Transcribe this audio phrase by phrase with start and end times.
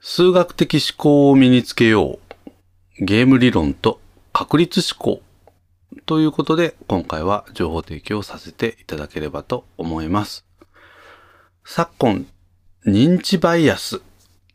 [0.00, 2.18] 数学的思考を身につけよ
[2.98, 3.04] う。
[3.04, 4.00] ゲーム理論と
[4.32, 5.22] 確率思考。
[6.06, 10.46] ということで、今回は情報提供させていただければと思います。
[11.66, 12.26] 昨今、
[12.86, 14.00] 認知バイアス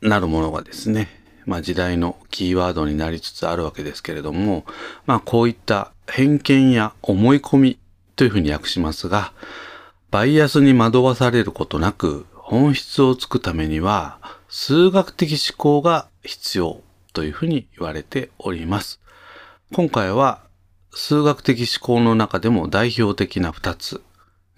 [0.00, 1.08] なるものがですね、
[1.44, 4.64] まあ時代のキーワードになりつつあるわけですけれども、
[5.04, 7.78] まあこういった偏見や思い込み
[8.16, 9.34] というふうに訳しますが、
[10.10, 16.80] バイアスに惑わされることなく本質をつくためには数学的思考が必要
[17.12, 19.00] というふうに言われております。
[19.72, 20.42] 今回は
[20.92, 24.00] 数学的思考の中でも代表的な2つ、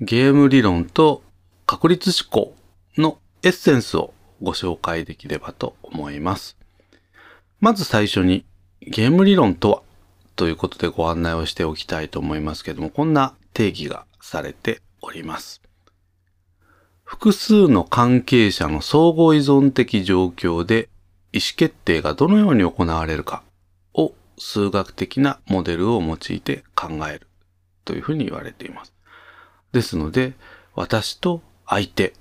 [0.00, 1.22] ゲーム理論と
[1.64, 2.54] 確率思考
[2.98, 4.12] のエッセンスを
[4.42, 6.58] ご紹介できればと思います。
[7.58, 8.44] まず最初に
[8.82, 9.82] ゲーム理論とは
[10.36, 15.62] ということでご案内をしておきたいと思いますけども、こんな定義がされております。
[17.08, 20.90] 複数の関係者の相互依存的状況で
[21.32, 23.42] 意思決定がどのように行われるか
[23.94, 27.26] を数学的なモデルを用いて考える
[27.86, 28.92] というふうに言われています。
[29.72, 30.34] ですので、
[30.74, 32.12] 私と相手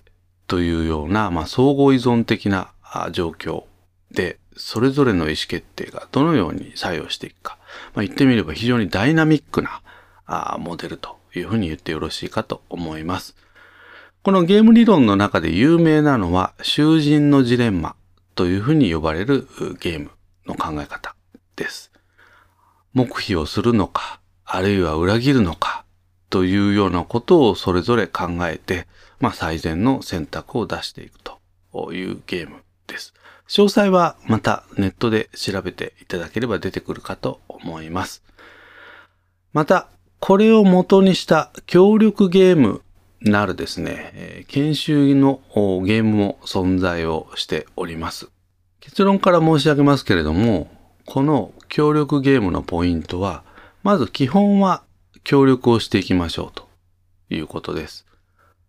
[0.48, 2.72] というような、まあ、相互依存的な
[3.12, 3.66] 状況
[4.12, 7.58] で、それぞれの意思決定がどのように作用していくか。
[7.94, 9.82] まあ、言ってみれば非常にダイナミックな
[10.26, 13.36] あモデルというふうに言ってよろしいかと思います。
[14.28, 17.96] このゲーム理論の中で有名なのは、囚人のジレンマ
[18.36, 19.48] というふうに呼ばれる
[19.80, 20.12] ゲーム
[20.46, 21.16] の考え方
[21.56, 21.94] です。
[22.94, 25.86] 黙秘をするのか、あるいは裏切るのか、
[26.30, 28.86] というようなことをそれぞれ考えて、
[29.22, 31.20] まあ、最善の選択を出していく
[31.72, 33.14] というゲームです。
[33.48, 38.22] 詳細はまたネットで調べていただければ出てくるかと思います。
[39.54, 39.88] また、
[40.20, 42.82] これを元にした協力ゲーム
[43.22, 45.42] なるですね、研修の
[45.86, 48.30] ゲームも存在をしております。
[48.80, 50.70] 結論から申し上げますけれども、
[51.06, 53.44] この協力ゲームのポイントは、
[53.84, 54.84] まず基本は
[55.24, 56.68] 協力をしていきましょうと
[57.30, 58.06] いうことです。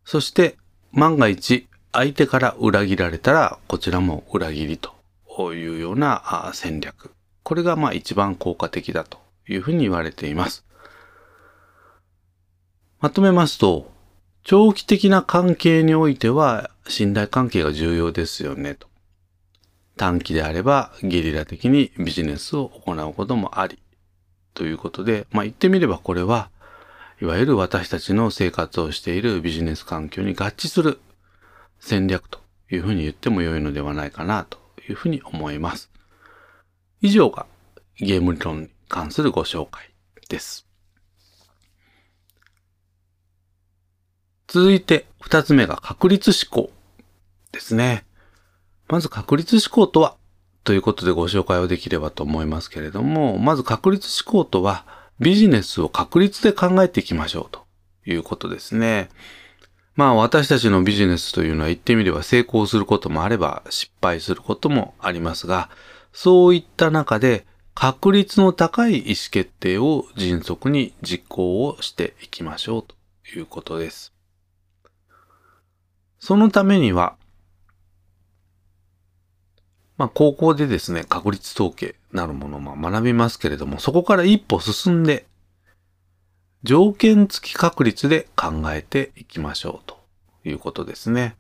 [0.05, 0.57] そして、
[0.93, 7.13] 万が一相手から裏切られたら、こちらも裏切りというような戦略。
[7.43, 10.65] これがまあ一番効果的だというふうに言われています。
[13.01, 13.91] まとめますと、
[14.51, 18.89] 長期的な関係においては信頼関係が重要ですよねと。
[19.99, 23.79] 短期であればゲリラ的にビジネスを行うこともあり。
[24.55, 26.49] ということで、まあ言ってみればこれは、
[27.21, 30.99] いわゆる私たちの生活をしているビジネス環境に合致する
[31.79, 34.57] 戦略というふうに言っても良いのではないかなと
[34.89, 35.91] いうふうに思います。
[37.03, 37.45] 以上が
[37.99, 39.91] ゲーム理論に関するご紹介
[40.31, 40.68] です。
[44.49, 46.73] 続いて二つ目が確率思考
[47.53, 48.07] ですね。
[48.89, 50.17] まず確率思考とは
[50.65, 54.87] ということでご紹介をできればと思いますけれども、まず確率思考とは
[55.21, 57.67] ビジネスを確率で考えていきましょうと
[58.07, 59.11] いうことですね。
[59.97, 65.69] まあ私たちのビジネスというのは言ってみれば成功することもあれば失敗することもありますが、
[66.15, 67.45] そういった中で
[67.75, 72.95] 確率の高い意思決定を迅速に実行をしていきましょうと
[73.37, 74.18] いうことです。
[76.21, 77.17] そのためには、
[79.97, 85.27] まあ高校でですね、確率統計なるものをま学びますけれども、そこから一歩進んで、
[86.65, 89.99] 条件付き確率で考えていきましょうと
[90.45, 91.37] いうことですね。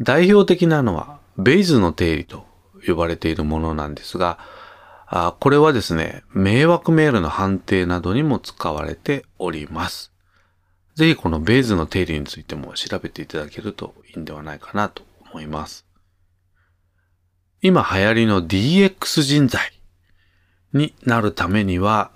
[0.00, 2.46] 代表的なのは、ベイズの定理と
[2.86, 4.38] 呼ばれているものなんですが、
[5.06, 10.13] あこれはですね、迷惑メールの判定などにも使われております。
[10.94, 15.84] ぜひこのベイズの定理についても調べていただけるといいんではないかなと思います。
[17.62, 19.72] 今流行りの DX 人材
[20.72, 22.12] になるためには、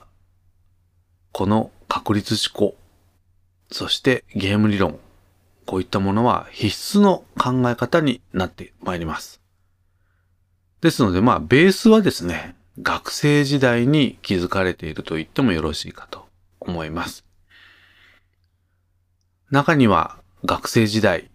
[1.32, 2.76] この確率思考、
[3.72, 4.98] そしてゲーム理論、
[5.66, 9.40] こういったものは必須の考え方になってまいります。
[10.80, 16.26] ですので、まあ、ベースはですね、学生時代に築かれていると言ってもよろしいかと
[16.60, 17.27] 思います。
[19.50, 21.30] 中には学生時代、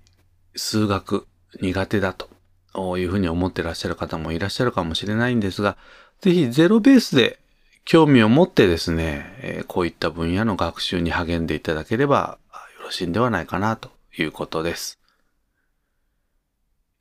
[0.56, 1.26] 数学
[1.62, 5.78] 苦手だというふうに思ってらっしゃる方もいらっしゃるかもしれないんですが、
[6.22, 7.40] ぜひゼロベースで
[7.86, 12.38] 興味を持ってですね、えこういった分野の学習に励んでいただければ
[12.80, 15.00] よろしいんではないかなということです。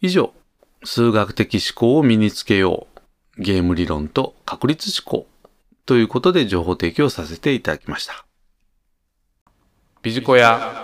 [0.00, 0.32] 以上、
[0.82, 2.86] 数学的思考を身につけよ
[3.38, 5.28] う、ゲーム理論と確率思考
[5.84, 8.24] ということで情報提供させていただきました。
[10.02, 10.82] ビジコヤ